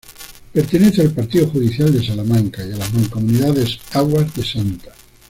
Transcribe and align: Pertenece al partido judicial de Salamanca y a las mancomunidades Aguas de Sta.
Pertenece 0.51 1.01
al 1.03 1.11
partido 1.11 1.47
judicial 1.49 1.93
de 1.93 2.03
Salamanca 2.03 2.65
y 2.65 2.71
a 2.71 2.75
las 2.77 2.91
mancomunidades 2.91 3.77
Aguas 3.93 4.33
de 4.33 4.41
Sta. 4.43 4.93